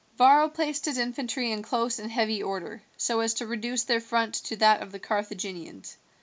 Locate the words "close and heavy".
1.61-2.41